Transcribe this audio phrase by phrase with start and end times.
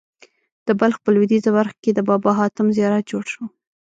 [0.67, 3.43] د بلخ په لوېدیځه برخه کې د بابا حاتم زیارت جوړ شو.